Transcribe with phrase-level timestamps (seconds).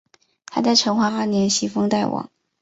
[0.47, 2.31] 他在成化二年袭封代王。